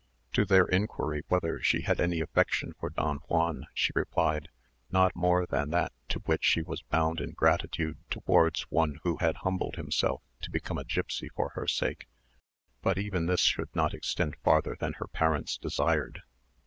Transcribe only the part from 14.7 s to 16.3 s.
than her parents desired.